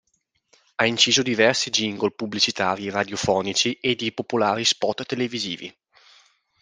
Ha 0.77 0.87
inciso 0.87 1.21
diversi 1.21 1.69
jingle 1.69 2.09
pubblicitari 2.09 2.89
radiofonici 2.89 3.73
e 3.73 3.95
di 3.95 4.11
popolari 4.11 4.65
spot 4.65 5.05
televisivi. 5.05 5.71